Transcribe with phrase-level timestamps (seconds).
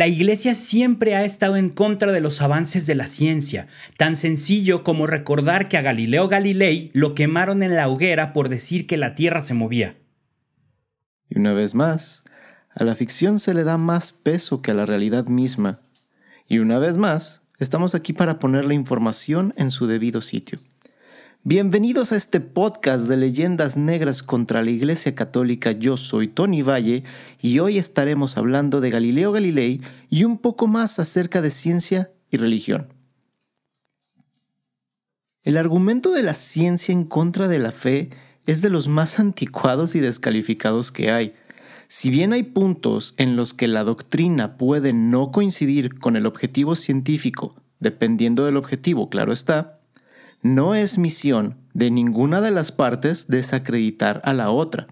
[0.00, 3.66] La Iglesia siempre ha estado en contra de los avances de la ciencia,
[3.98, 8.86] tan sencillo como recordar que a Galileo Galilei lo quemaron en la hoguera por decir
[8.86, 9.96] que la Tierra se movía.
[11.28, 12.22] Y una vez más,
[12.74, 15.80] a la ficción se le da más peso que a la realidad misma.
[16.48, 20.60] Y una vez más, estamos aquí para poner la información en su debido sitio.
[21.42, 25.72] Bienvenidos a este podcast de leyendas negras contra la Iglesia Católica.
[25.72, 27.02] Yo soy Tony Valle
[27.40, 32.36] y hoy estaremos hablando de Galileo Galilei y un poco más acerca de ciencia y
[32.36, 32.92] religión.
[35.42, 38.10] El argumento de la ciencia en contra de la fe
[38.44, 41.32] es de los más anticuados y descalificados que hay.
[41.88, 46.76] Si bien hay puntos en los que la doctrina puede no coincidir con el objetivo
[46.76, 49.79] científico, dependiendo del objetivo, claro está,
[50.42, 54.88] no es misión de ninguna de las partes desacreditar a la otra.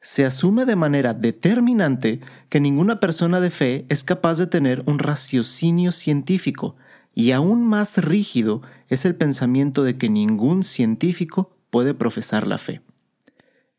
[0.00, 4.98] Se asume de manera determinante que ninguna persona de fe es capaz de tener un
[4.98, 6.76] raciocinio científico,
[7.14, 12.80] y aún más rígido es el pensamiento de que ningún científico puede profesar la fe.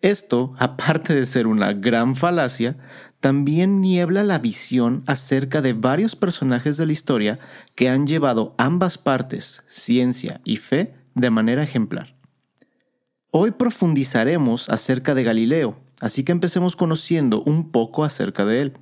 [0.01, 2.77] Esto, aparte de ser una gran falacia,
[3.23, 7.39] también niebla la visión acerca de varios personajes de la historia
[7.73, 12.17] que han llevado ambas partes, ciencia y fe, de manera ejemplar.
[13.31, 18.73] Hoy profundizaremos acerca de Galileo, así que empecemos conociendo un poco acerca de él.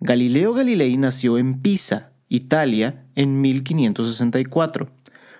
[0.00, 4.90] Galileo Galilei nació en Pisa, Italia, en 1564.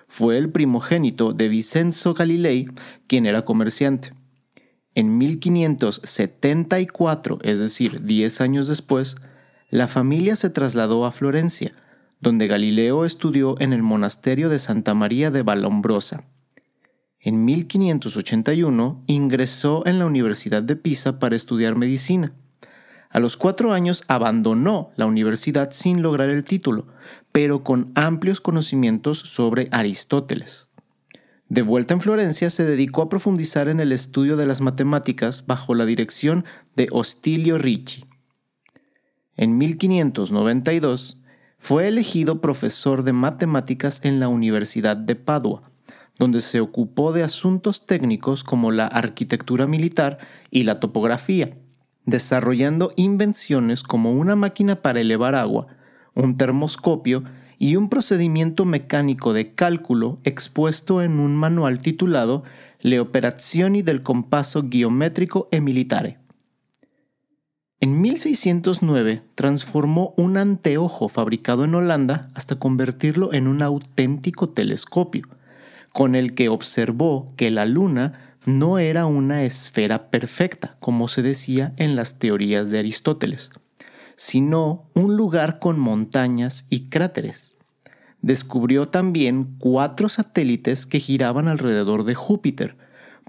[0.07, 2.69] Fue el primogénito de Vincenzo Galilei,
[3.07, 4.13] quien era comerciante.
[4.97, 9.15] En 1574, es decir, 10 años después,
[9.69, 11.75] la familia se trasladó a Florencia,
[12.19, 16.23] donde Galileo estudió en el monasterio de Santa María de Vallombrosa.
[17.19, 22.33] En 1581 ingresó en la Universidad de Pisa para estudiar medicina.
[23.11, 26.87] A los cuatro años abandonó la universidad sin lograr el título,
[27.31, 30.66] pero con amplios conocimientos sobre Aristóteles.
[31.49, 35.75] De vuelta en Florencia, se dedicó a profundizar en el estudio de las matemáticas bajo
[35.75, 36.43] la dirección
[36.75, 38.05] de Ostilio Ricci.
[39.37, 41.23] En 1592
[41.57, 45.63] fue elegido profesor de matemáticas en la Universidad de Padua,
[46.19, 50.17] donde se ocupó de asuntos técnicos como la arquitectura militar
[50.51, 51.57] y la topografía,
[52.05, 55.67] desarrollando invenciones como una máquina para elevar agua,
[56.13, 57.23] un termoscopio
[57.57, 62.43] y un procedimiento mecánico de cálculo expuesto en un manual titulado
[62.79, 66.19] Le operazioni del compasso geométrico e militare.
[67.79, 75.27] En 1609 transformó un anteojo fabricado en Holanda hasta convertirlo en un auténtico telescopio,
[75.91, 81.73] con el que observó que la Luna no era una esfera perfecta, como se decía
[81.77, 83.51] en las teorías de Aristóteles
[84.17, 87.55] sino un lugar con montañas y cráteres.
[88.21, 92.75] Descubrió también cuatro satélites que giraban alrededor de Júpiter,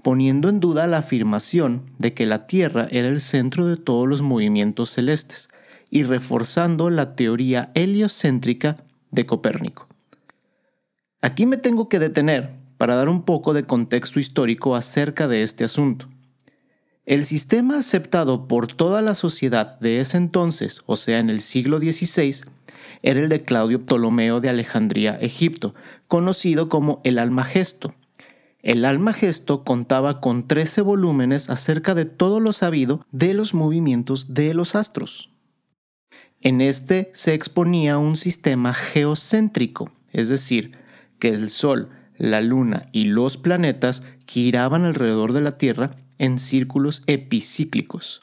[0.03, 4.23] poniendo en duda la afirmación de que la Tierra era el centro de todos los
[4.23, 5.47] movimientos celestes
[5.91, 9.87] y reforzando la teoría heliocéntrica de Copérnico.
[11.21, 15.65] Aquí me tengo que detener para dar un poco de contexto histórico acerca de este
[15.65, 16.07] asunto.
[17.09, 21.79] El sistema aceptado por toda la sociedad de ese entonces, o sea en el siglo
[21.79, 22.41] XVI,
[23.01, 25.73] era el de Claudio Ptolomeo de Alejandría, Egipto,
[26.07, 27.95] conocido como el Almagesto.
[28.61, 34.53] El Almagesto contaba con 13 volúmenes acerca de todo lo sabido de los movimientos de
[34.53, 35.31] los astros.
[36.41, 40.77] En este se exponía un sistema geocéntrico, es decir,
[41.17, 47.01] que el Sol, la Luna y los planetas giraban alrededor de la Tierra en círculos
[47.07, 48.21] epicíclicos,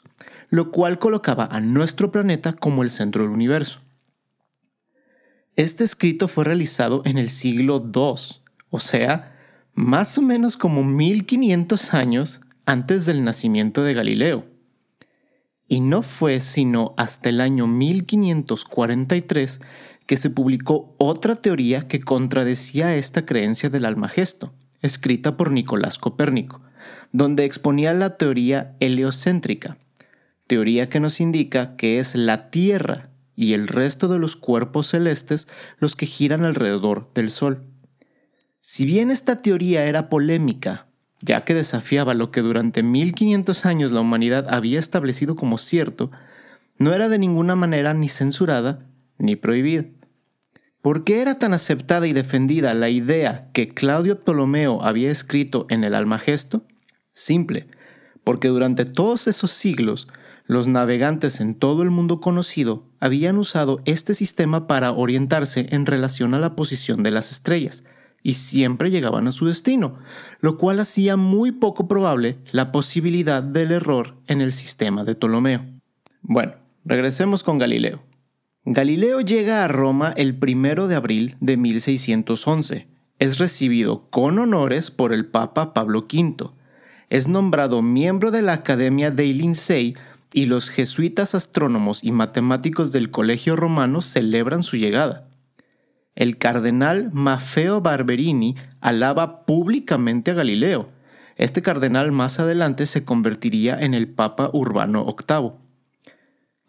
[0.49, 3.81] lo cual colocaba a nuestro planeta como el centro del universo.
[5.57, 9.35] Este escrito fue realizado en el siglo II, o sea,
[9.73, 14.45] más o menos como 1500 años antes del nacimiento de Galileo.
[15.67, 19.59] Y no fue sino hasta el año 1543
[20.05, 26.61] que se publicó otra teoría que contradecía esta creencia del almagesto, escrita por Nicolás Copérnico,
[27.11, 29.77] donde exponía la teoría heliocéntrica,
[30.47, 35.47] teoría que nos indica que es la Tierra y el resto de los cuerpos celestes
[35.79, 37.63] los que giran alrededor del Sol.
[38.61, 40.87] Si bien esta teoría era polémica,
[41.21, 46.11] ya que desafiaba lo que durante 1500 años la humanidad había establecido como cierto,
[46.77, 48.85] no era de ninguna manera ni censurada
[49.17, 49.85] ni prohibida.
[50.81, 55.83] ¿Por qué era tan aceptada y defendida la idea que Claudio Ptolomeo había escrito en
[55.83, 56.63] el Almagesto?
[57.11, 57.67] Simple,
[58.23, 60.07] porque durante todos esos siglos
[60.45, 66.33] los navegantes en todo el mundo conocido habían usado este sistema para orientarse en relación
[66.33, 67.83] a la posición de las estrellas,
[68.23, 69.99] y siempre llegaban a su destino,
[70.41, 75.65] lo cual hacía muy poco probable la posibilidad del error en el sistema de Ptolomeo.
[76.21, 76.53] Bueno,
[76.85, 78.01] regresemos con Galileo.
[78.69, 82.85] Galileo llega a Roma el 1 de abril de 1611.
[83.17, 86.49] Es recibido con honores por el Papa Pablo V.
[87.07, 89.95] Es nombrado miembro de la Academia dei Lincei
[90.33, 95.29] y los jesuitas astrónomos y matemáticos del Colegio Romano celebran su llegada.
[96.13, 100.89] El cardenal Maffeo Barberini alaba públicamente a Galileo.
[101.37, 105.66] Este cardenal más adelante se convertiría en el Papa Urbano VIII.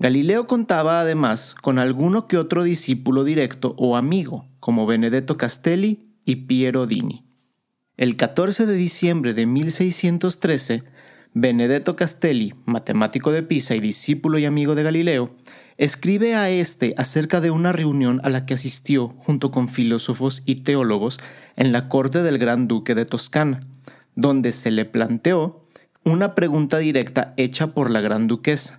[0.01, 6.37] Galileo contaba además con alguno que otro discípulo directo o amigo, como Benedetto Castelli y
[6.47, 7.25] Piero Dini.
[7.97, 10.85] El 14 de diciembre de 1613,
[11.35, 15.35] Benedetto Castelli, matemático de Pisa y discípulo y amigo de Galileo,
[15.79, 20.63] escribe a este acerca de una reunión a la que asistió junto con filósofos y
[20.63, 21.19] teólogos
[21.57, 23.67] en la corte del gran duque de Toscana,
[24.15, 25.67] donde se le planteó
[26.05, 28.78] una pregunta directa hecha por la gran duquesa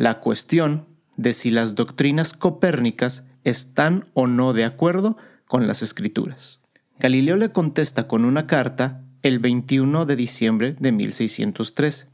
[0.00, 0.86] la cuestión
[1.18, 6.62] de si las doctrinas copérnicas están o no de acuerdo con las escrituras.
[6.98, 12.08] Galileo le contesta con una carta el 21 de diciembre de 1603.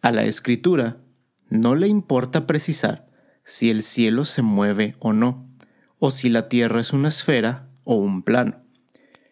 [0.00, 1.02] A la escritura
[1.50, 3.10] no le importa precisar
[3.44, 5.50] si el cielo se mueve o no,
[5.98, 8.64] o si la tierra es una esfera o un plano.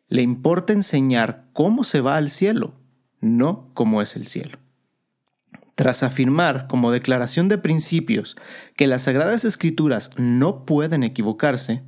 [0.08, 2.74] Le importa enseñar cómo se va al cielo,
[3.22, 4.58] no cómo es el cielo.
[5.78, 8.34] Tras afirmar como declaración de principios
[8.76, 11.84] que las Sagradas Escrituras no pueden equivocarse,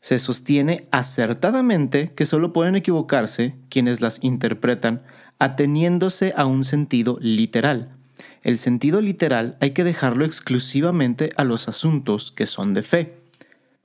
[0.00, 5.04] se sostiene acertadamente que solo pueden equivocarse quienes las interpretan
[5.38, 7.94] ateniéndose a un sentido literal.
[8.42, 13.14] El sentido literal hay que dejarlo exclusivamente a los asuntos que son de fe.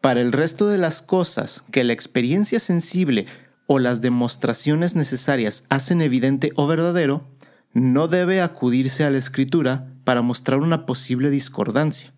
[0.02, 3.28] Para el resto de las cosas que la experiencia sensible
[3.68, 7.28] o las demostraciones necesarias hacen evidente o verdadero,
[7.76, 12.14] no debe acudirse a la escritura para mostrar una posible discordancia.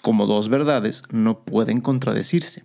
[0.00, 2.64] Como dos verdades no pueden contradecirse.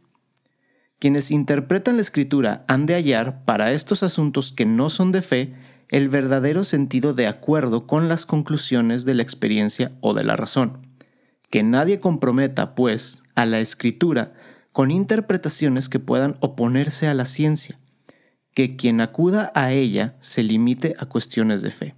[0.98, 5.56] Quienes interpretan la escritura han de hallar para estos asuntos que no son de fe
[5.90, 10.88] el verdadero sentido de acuerdo con las conclusiones de la experiencia o de la razón.
[11.50, 14.32] Que nadie comprometa, pues, a la escritura
[14.72, 17.78] con interpretaciones que puedan oponerse a la ciencia,
[18.54, 21.96] que quien acuda a ella se limite a cuestiones de fe.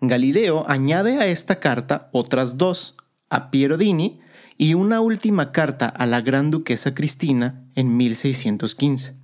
[0.00, 2.96] Galileo añade a esta carta otras dos,
[3.30, 4.20] a Piero Dini
[4.56, 9.14] y una última carta a la gran duquesa Cristina en 1615.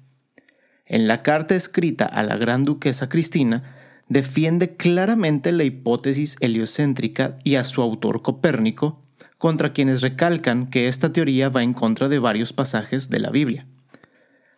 [0.87, 3.77] En la carta escrita a la gran duquesa Cristina,
[4.09, 9.01] defiende claramente la hipótesis heliocéntrica y a su autor Copérnico,
[9.39, 13.67] contra quienes recalcan que esta teoría va en contra de varios pasajes de la Biblia.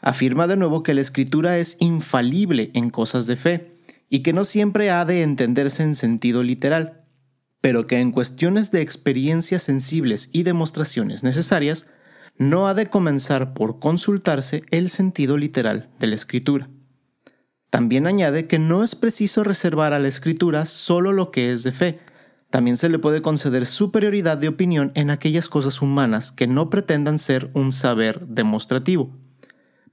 [0.00, 3.75] Afirma de nuevo que la escritura es infalible en cosas de fe,
[4.08, 7.04] y que no siempre ha de entenderse en sentido literal,
[7.60, 11.86] pero que en cuestiones de experiencias sensibles y demostraciones necesarias,
[12.38, 16.68] no ha de comenzar por consultarse el sentido literal de la escritura.
[17.70, 21.72] También añade que no es preciso reservar a la escritura solo lo que es de
[21.72, 21.98] fe,
[22.50, 27.18] también se le puede conceder superioridad de opinión en aquellas cosas humanas que no pretendan
[27.18, 29.10] ser un saber demostrativo.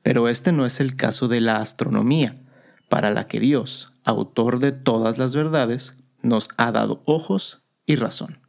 [0.01, 2.41] Pero este no es el caso de la astronomía,
[2.89, 8.39] para la que Dios, autor de todas las verdades, nos ha dado ojos y razón.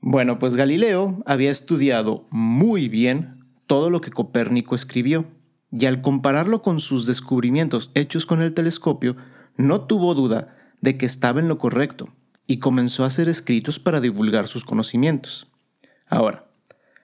[0.00, 5.26] Bueno, pues Galileo había estudiado muy bien todo lo que Copérnico escribió,
[5.72, 9.16] y al compararlo con sus descubrimientos hechos con el telescopio,
[9.56, 12.08] no tuvo duda de que estaba en lo correcto,
[12.46, 15.50] y comenzó a hacer escritos para divulgar sus conocimientos.
[16.06, 16.46] Ahora,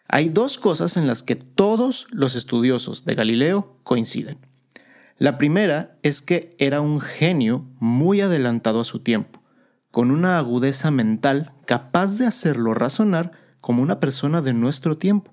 [0.06, 4.38] hay dos cosas en las que todos los estudiosos de Galileo coinciden.
[5.20, 9.42] La primera es que era un genio muy adelantado a su tiempo,
[9.90, 15.30] con una agudeza mental capaz de hacerlo razonar como una persona de nuestro tiempo.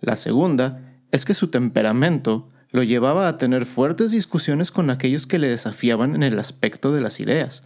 [0.00, 5.38] La segunda es que su temperamento lo llevaba a tener fuertes discusiones con aquellos que
[5.38, 7.62] le desafiaban en el aspecto de las ideas,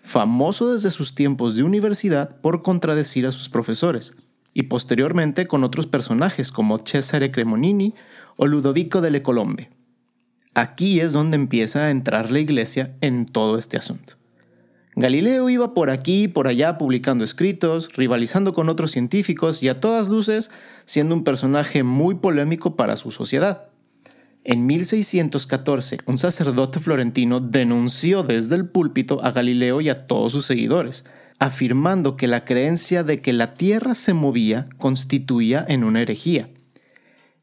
[0.00, 4.14] famoso desde sus tiempos de universidad por contradecir a sus profesores,
[4.54, 7.94] y posteriormente con otros personajes como Cesare Cremonini
[8.36, 9.73] o Ludovico delle Colombe.
[10.54, 14.14] Aquí es donde empieza a entrar la iglesia en todo este asunto.
[14.96, 19.80] Galileo iba por aquí y por allá publicando escritos, rivalizando con otros científicos y a
[19.80, 20.52] todas luces
[20.84, 23.66] siendo un personaje muy polémico para su sociedad.
[24.44, 30.46] En 1614, un sacerdote florentino denunció desde el púlpito a Galileo y a todos sus
[30.46, 31.04] seguidores,
[31.40, 36.50] afirmando que la creencia de que la Tierra se movía constituía en una herejía.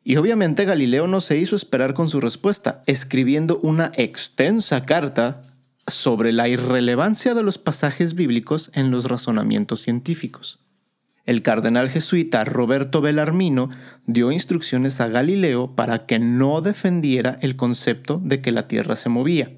[0.03, 5.43] Y obviamente Galileo no se hizo esperar con su respuesta, escribiendo una extensa carta
[5.87, 10.63] sobre la irrelevancia de los pasajes bíblicos en los razonamientos científicos.
[11.25, 13.69] El cardenal jesuita Roberto Bellarmino
[14.07, 19.09] dio instrucciones a Galileo para que no defendiera el concepto de que la Tierra se
[19.09, 19.51] movía.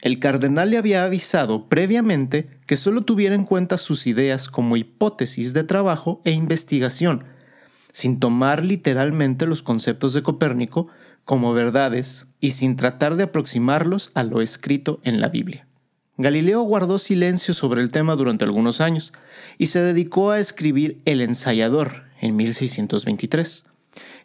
[0.00, 5.52] El cardenal le había avisado previamente que solo tuviera en cuenta sus ideas como hipótesis
[5.52, 7.24] de trabajo e investigación,
[7.94, 10.88] sin tomar literalmente los conceptos de Copérnico
[11.24, 15.68] como verdades y sin tratar de aproximarlos a lo escrito en la Biblia.
[16.18, 19.12] Galileo guardó silencio sobre el tema durante algunos años
[19.58, 23.64] y se dedicó a escribir El ensayador en 1623,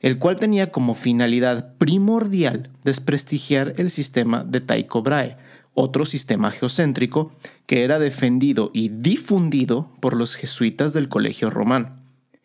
[0.02, 5.38] el cual tenía como finalidad primordial desprestigiar el sistema de Tycho Brahe,
[5.76, 7.34] otro sistema geocéntrico
[7.68, 11.99] que era defendido y difundido por los jesuitas del Colegio Romano.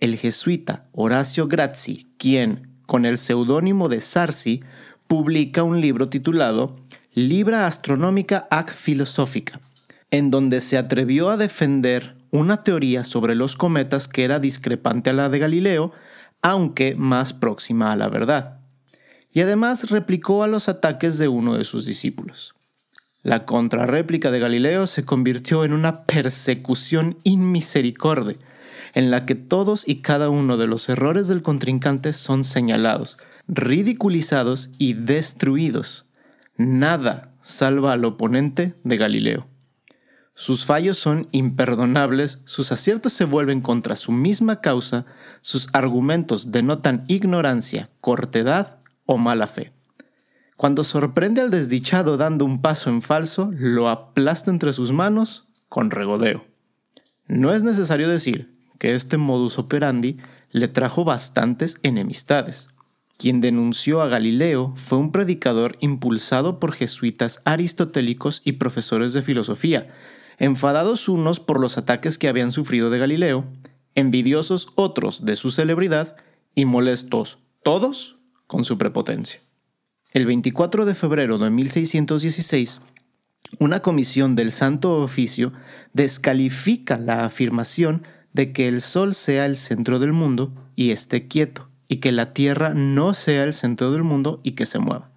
[0.04, 4.62] El jesuita Horacio Grazzi, quien, con el seudónimo de Sarsi,
[5.06, 6.76] publica un libro titulado
[7.14, 9.62] Libra Astronómica ac Filosófica,
[10.10, 15.14] en donde se atrevió a defender una teoría sobre los cometas que era discrepante a
[15.14, 15.92] la de Galileo,
[16.42, 18.58] aunque más próxima a la verdad.
[19.32, 22.54] Y además replicó a los ataques de uno de sus discípulos.
[23.22, 28.36] La contrarréplica de Galileo se convirtió en una persecución inmisericorde,
[28.94, 34.70] en la que todos y cada uno de los errores del contrincante son señalados, ridiculizados
[34.78, 36.06] y destruidos.
[36.56, 39.48] Nada salva al oponente de Galileo.
[40.36, 45.04] Sus fallos son imperdonables, sus aciertos se vuelven contra su misma causa,
[45.42, 49.72] sus argumentos denotan ignorancia, cortedad o mala fe.
[50.56, 55.90] Cuando sorprende al desdichado dando un paso en falso, lo aplasta entre sus manos con
[55.90, 56.44] regodeo.
[57.26, 60.18] No es necesario decir que este modus operandi
[60.50, 62.68] le trajo bastantes enemistades.
[63.16, 69.88] Quien denunció a Galileo fue un predicador impulsado por jesuitas aristotélicos y profesores de filosofía,
[70.38, 73.44] enfadados unos por los ataques que habían sufrido de Galileo,
[73.94, 76.16] envidiosos otros de su celebridad
[76.54, 78.16] y molestos todos
[78.46, 79.40] con su prepotencia.
[80.12, 82.80] El 24 de febrero de 1616,
[83.58, 85.52] una comisión del Santo Oficio
[85.92, 88.04] descalifica la afirmación
[88.34, 92.34] de que el Sol sea el centro del mundo y esté quieto y que la
[92.34, 95.10] Tierra no sea el centro del mundo y que se mueva.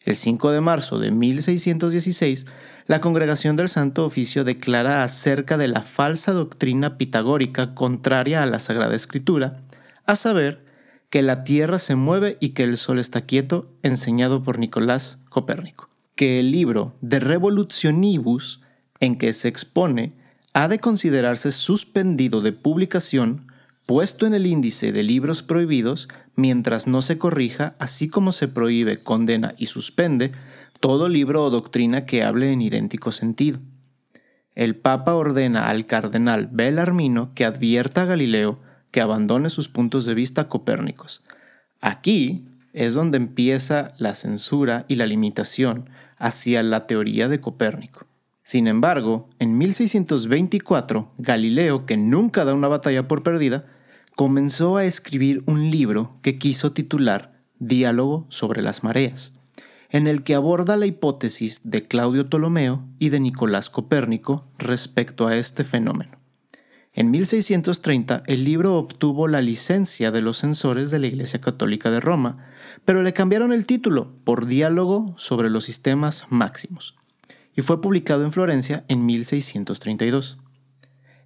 [0.00, 2.46] El 5 de marzo de 1616,
[2.86, 8.58] la Congregación del Santo Oficio declara acerca de la falsa doctrina pitagórica contraria a la
[8.58, 9.62] Sagrada Escritura,
[10.04, 10.64] a saber,
[11.08, 15.88] que la Tierra se mueve y que el Sol está quieto, enseñado por Nicolás Copérnico,
[16.16, 18.60] que el libro De Revolutionibus,
[18.98, 20.14] en que se expone,
[20.54, 23.46] ha de considerarse suspendido de publicación
[23.86, 29.02] puesto en el índice de libros prohibidos mientras no se corrija, así como se prohíbe,
[29.02, 30.32] condena y suspende
[30.80, 33.58] todo libro o doctrina que hable en idéntico sentido.
[34.54, 38.58] El Papa ordena al cardenal Belarmino que advierta a Galileo
[38.90, 41.22] que abandone sus puntos de vista copérnicos.
[41.80, 48.06] Aquí es donde empieza la censura y la limitación hacia la teoría de Copérnico.
[48.44, 53.66] Sin embargo, en 1624, Galileo, que nunca da una batalla por perdida,
[54.16, 59.34] comenzó a escribir un libro que quiso titular Diálogo sobre las mareas,
[59.90, 65.36] en el que aborda la hipótesis de Claudio Ptolomeo y de Nicolás Copérnico respecto a
[65.36, 66.18] este fenómeno.
[66.94, 72.00] En 1630 el libro obtuvo la licencia de los censores de la Iglesia Católica de
[72.00, 72.48] Roma,
[72.84, 76.96] pero le cambiaron el título por Diálogo sobre los sistemas máximos
[77.54, 80.38] y fue publicado en Florencia en 1632.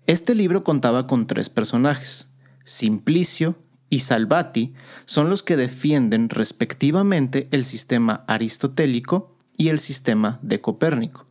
[0.06, 2.28] Este libro contaba con tres personajes.
[2.64, 3.56] Simplicio
[3.90, 11.26] y Salvati son los que defienden respectivamente el sistema aristotélico y el sistema de Copérnico,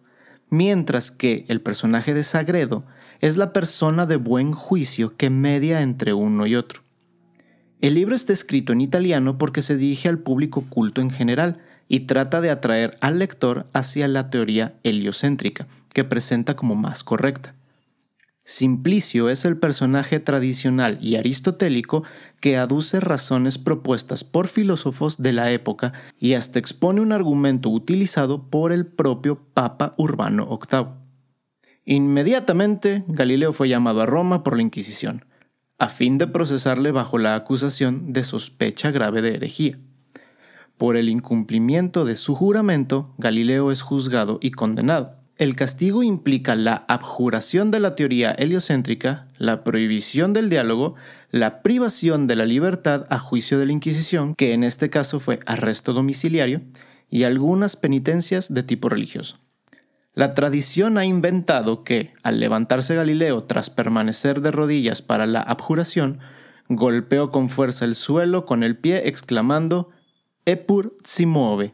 [0.49, 2.85] mientras que el personaje de Sagredo
[3.21, 6.81] es la persona de buen juicio que media entre uno y otro.
[7.81, 12.01] El libro está escrito en italiano porque se dirige al público culto en general, y
[12.01, 17.55] trata de atraer al lector hacia la teoría heliocéntrica, que presenta como más correcta.
[18.47, 22.03] Simplicio es el personaje tradicional y aristotélico
[22.39, 28.47] que aduce razones propuestas por filósofos de la época y hasta expone un argumento utilizado
[28.51, 30.85] por el propio Papa Urbano VIII.
[31.85, 35.25] Inmediatamente, Galileo fue llamado a Roma por la Inquisición,
[35.79, 39.79] a fin de procesarle bajo la acusación de sospecha grave de herejía.
[40.77, 45.15] Por el incumplimiento de su juramento, Galileo es juzgado y condenado.
[45.37, 50.95] el castigo implica la abjuración de la teoría heliocéntrica, la prohibición del diálogo,
[51.29, 55.41] la privación de la libertad a juicio de la Inquisición, que en este caso fue
[55.45, 56.61] arresto domiciliario,
[57.09, 59.37] y algunas penitencias de tipo religioso.
[60.13, 66.19] La tradición ha inventado que, al levantarse Galileo tras permanecer de rodillas para la abjuración,
[66.69, 69.89] golpeó con fuerza el suelo con el pie exclamando
[70.47, 71.73] Epur si mueve.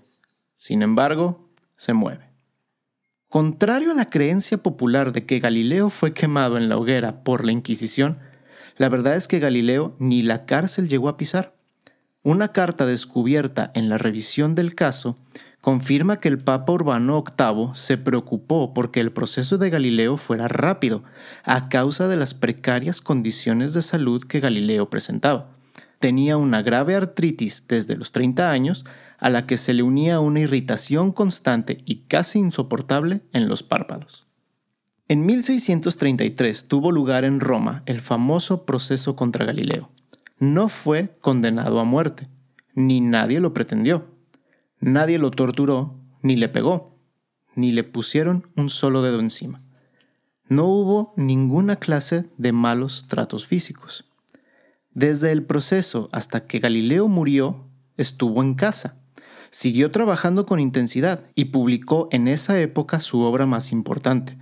[0.56, 2.30] Sin embargo, se mueve.
[3.28, 7.51] Contrario a la creencia popular de que Galileo fue quemado en la hoguera por la
[7.51, 8.20] Inquisición,
[8.78, 11.54] la verdad es que Galileo ni la cárcel llegó a pisar.
[12.24, 15.18] Una carta descubierta en la revisión del caso
[15.60, 21.04] confirma que el Papa Urbano VIII se preocupó porque el proceso de Galileo fuera rápido,
[21.44, 25.50] a causa de las precarias condiciones de salud que Galileo presentaba.
[26.01, 28.86] Tenía una grave artritis desde los 30 años,
[29.20, 34.25] a la que se le unía una irritación constante y casi insoportable en los párpados.
[35.08, 39.91] En 1633 tuvo lugar en Roma el famoso proceso contra Galileo.
[40.39, 42.27] No fue condenado a muerte,
[42.74, 44.08] ni nadie lo pretendió.
[44.79, 46.98] Nadie lo torturó, ni le pegó,
[47.53, 49.62] ni le pusieron un solo dedo encima.
[50.48, 54.11] No hubo ninguna clase de malos tratos físicos.
[54.93, 57.67] Desde el proceso hasta que Galileo murió,
[57.98, 58.98] estuvo en casa.
[59.50, 64.38] Siguió trabajando con intensidad y publicó en esa época su obra más importante,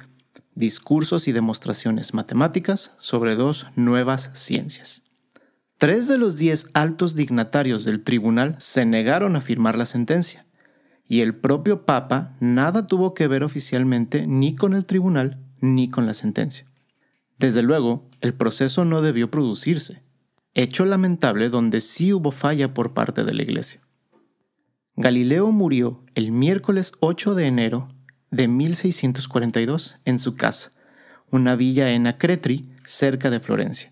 [0.60, 5.04] Discursos y demostraciones matemáticas sobre dos nuevas ciencias.
[5.78, 10.46] Tres de los diez altos dignatarios del tribunal se negaron a firmar la sentencia,
[11.06, 16.06] y el propio Papa nada tuvo que ver oficialmente ni con el tribunal ni con
[16.06, 16.66] la sentencia.
[17.38, 20.04] Desde luego, el proceso no debió producirse,
[20.64, 23.82] hecho lamentable donde sí hubo falla por parte de la Iglesia.
[24.96, 27.88] Galileo murió el miércoles 8 de enero
[28.32, 30.72] de 1642 en su casa,
[31.32, 33.92] una villa en Acretri, cerca de Florencia.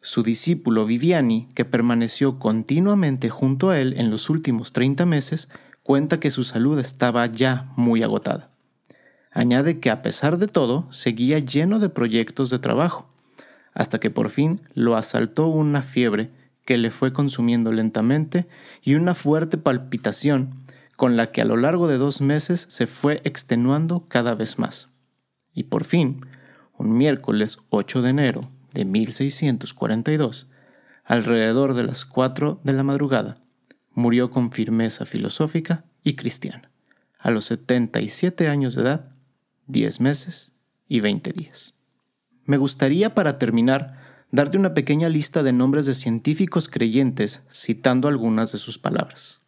[0.00, 5.48] Su discípulo Viviani, que permaneció continuamente junto a él en los últimos 30 meses,
[5.82, 8.50] cuenta que su salud estaba ya muy agotada.
[9.30, 13.08] Añade que a pesar de todo, seguía lleno de proyectos de trabajo,
[13.74, 16.30] hasta que por fin lo asaltó una fiebre
[16.64, 18.46] que le fue consumiendo lentamente
[18.82, 20.64] y una fuerte palpitación
[20.96, 24.88] con la que a lo largo de dos meses se fue extenuando cada vez más.
[25.52, 26.24] Y por fin,
[26.78, 28.40] un miércoles 8 de enero
[28.72, 30.48] de 1642,
[31.04, 33.38] alrededor de las 4 de la madrugada,
[33.92, 36.70] murió con firmeza filosófica y cristiana,
[37.18, 39.12] a los 77 años de edad,
[39.66, 40.52] 10 meses
[40.88, 41.73] y 20 días.
[42.46, 43.98] Me gustaría para terminar
[44.30, 49.40] darte una pequeña lista de nombres de científicos creyentes citando algunas de sus palabras.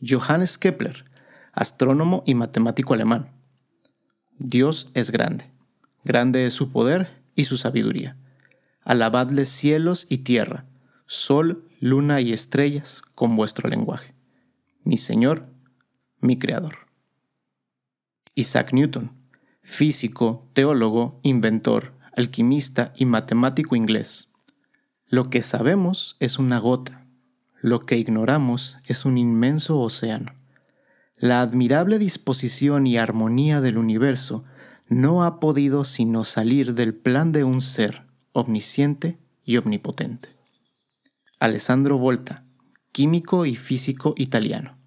[0.00, 1.04] Johannes Kepler,
[1.52, 3.30] astrónomo y matemático alemán.
[4.38, 5.50] Dios es grande,
[6.04, 8.16] grande es su poder y su sabiduría.
[8.82, 10.64] Alabadle cielos y tierra,
[11.06, 14.14] sol, luna y estrellas con vuestro lenguaje.
[14.84, 15.46] Mi Señor,
[16.20, 16.86] mi Creador.
[18.34, 19.19] Isaac Newton,
[19.62, 24.30] físico, teólogo, inventor, alquimista y matemático inglés.
[25.08, 27.06] Lo que sabemos es una gota,
[27.60, 30.32] lo que ignoramos es un inmenso océano.
[31.16, 34.44] La admirable disposición y armonía del universo
[34.88, 40.30] no ha podido sino salir del plan de un ser omnisciente y omnipotente.
[41.38, 42.44] Alessandro Volta,
[42.92, 44.79] químico y físico italiano.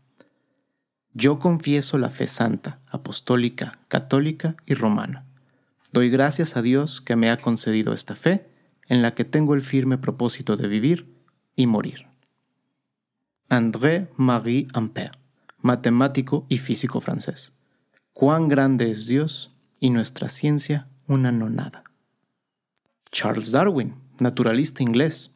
[1.14, 5.26] Yo confieso la fe santa, apostólica, católica y romana.
[5.92, 8.48] Doy gracias a Dios que me ha concedido esta fe
[8.88, 11.14] en la que tengo el firme propósito de vivir
[11.56, 12.08] y morir.
[13.50, 15.12] André-Marie Ampère,
[15.60, 17.54] matemático y físico francés.
[18.14, 21.84] Cuán grande es Dios y nuestra ciencia una nonada.
[23.12, 25.36] Charles Darwin, naturalista inglés.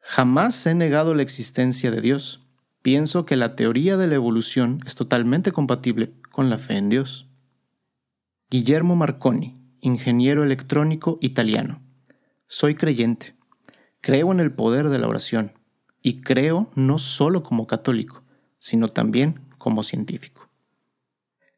[0.00, 2.42] Jamás he negado la existencia de Dios.
[2.82, 7.26] Pienso que la teoría de la evolución es totalmente compatible con la fe en Dios.
[8.48, 11.82] Guillermo Marconi, ingeniero electrónico italiano.
[12.46, 13.34] Soy creyente.
[14.00, 15.52] Creo en el poder de la oración
[16.00, 18.22] y creo no solo como católico,
[18.56, 20.48] sino también como científico.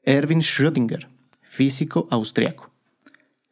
[0.02, 1.08] Erwin Schrödinger,
[1.42, 2.72] físico austriaco.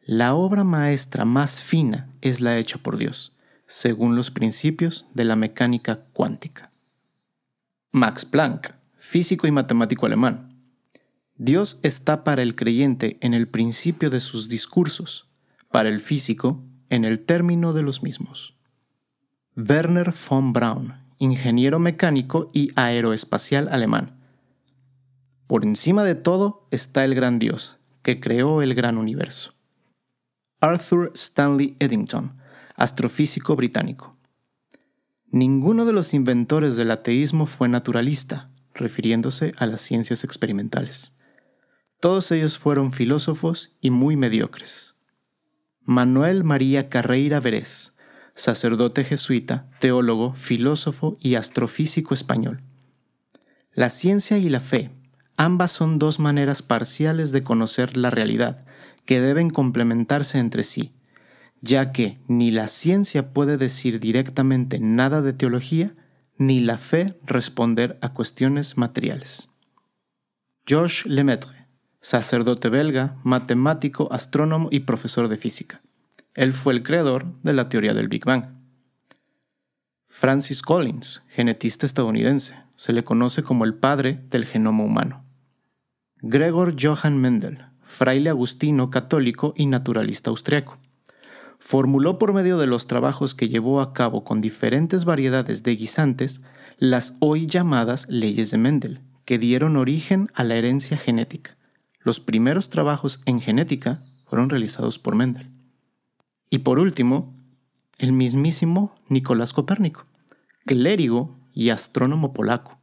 [0.01, 3.33] La obra maestra más fina es la hecha por Dios,
[3.65, 6.70] según los principios de la mecánica cuántica.
[7.93, 10.55] Max Planck, físico y matemático alemán.
[11.35, 15.27] Dios está para el creyente en el principio de sus discursos,
[15.69, 18.55] para el físico en el término de los mismos.
[19.57, 24.21] Werner von Braun, ingeniero mecánico y aeroespacial alemán.
[25.47, 29.53] Por encima de todo está el gran Dios, que creó el gran universo.
[30.61, 32.37] Arthur Stanley Eddington,
[32.77, 34.15] astrofísico británico.
[35.33, 41.13] Ninguno de los inventores del ateísmo fue naturalista, refiriéndose a las ciencias experimentales.
[42.01, 44.93] Todos ellos fueron filósofos y muy mediocres.
[45.85, 47.95] Manuel María Carreira Verés,
[48.35, 52.61] sacerdote jesuita, teólogo, filósofo y astrofísico español.
[53.73, 54.91] La ciencia y la fe,
[55.37, 58.65] ambas son dos maneras parciales de conocer la realidad,
[59.05, 60.91] que deben complementarse entre sí,
[61.61, 65.95] ya que ni la ciencia puede decir directamente nada de teología,
[66.37, 69.47] ni la fe responder a cuestiones materiales.
[70.65, 71.67] Georges Lemaitre,
[72.01, 75.81] sacerdote belga, matemático, astrónomo y profesor de física.
[76.33, 78.45] Él fue el creador de la teoría del Big Bang.
[80.07, 85.23] Francis Collins, genetista estadounidense, se le conoce como el padre del genoma humano.
[86.17, 90.80] Gregor Johann Mendel, fraile agustino católico y naturalista austriaco.
[91.63, 96.41] Formuló por medio de los trabajos que llevó a cabo con diferentes variedades de guisantes
[96.79, 101.55] las hoy llamadas leyes de Mendel, que dieron origen a la herencia genética.
[101.99, 105.51] Los primeros trabajos en genética fueron realizados por Mendel.
[106.49, 107.37] Y por último,
[107.99, 110.07] el mismísimo Nicolás Copérnico,
[110.65, 112.79] clérigo y astrónomo polaco.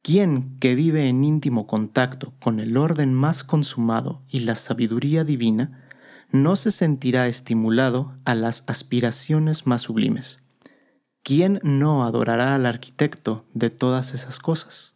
[0.00, 5.84] Quien que vive en íntimo contacto con el orden más consumado y la sabiduría divina,
[6.34, 10.40] no se sentirá estimulado a las aspiraciones más sublimes.
[11.22, 14.94] ¿Quién no adorará al arquitecto de todas esas cosas?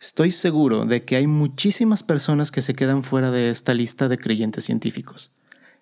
[0.00, 4.18] Estoy seguro de que hay muchísimas personas que se quedan fuera de esta lista de
[4.18, 5.34] creyentes científicos.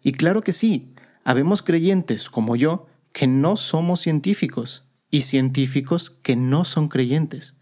[0.02, 6.36] Y claro que sí, habemos creyentes como yo que no somos científicos y científicos que
[6.36, 7.58] no son creyentes.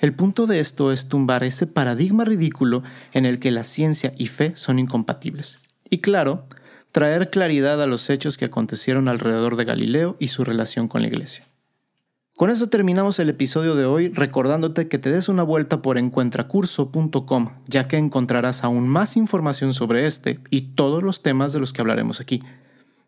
[0.00, 2.82] El punto de esto es tumbar ese paradigma ridículo
[3.14, 5.56] en el que la ciencia y fe son incompatibles.
[5.90, 6.46] Y claro,
[6.92, 11.08] traer claridad a los hechos que acontecieron alrededor de Galileo y su relación con la
[11.08, 11.46] iglesia.
[12.38, 17.48] Con eso terminamos el episodio de hoy recordándote que te des una vuelta por encuentracurso.com,
[17.66, 21.80] ya que encontrarás aún más información sobre este y todos los temas de los que
[21.80, 22.44] hablaremos aquí.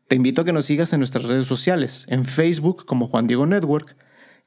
[0.09, 3.47] Te invito a que nos sigas en nuestras redes sociales, en Facebook como Juan Diego
[3.47, 3.95] Network,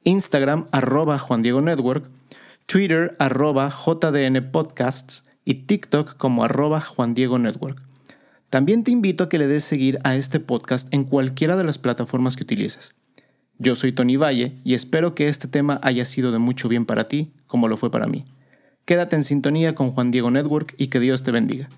[0.02, 2.10] Instagram arroba Juan Diego Network,
[2.66, 7.80] Twitter arroba JDN Podcasts y TikTok como arroba Juan Diego Network.
[8.54, 11.76] También te invito a que le des seguir a este podcast en cualquiera de las
[11.76, 12.94] plataformas que utilices.
[13.58, 17.08] Yo soy Tony Valle y espero que este tema haya sido de mucho bien para
[17.08, 18.26] ti, como lo fue para mí.
[18.84, 21.68] Quédate en sintonía con Juan Diego Network y que Dios te bendiga.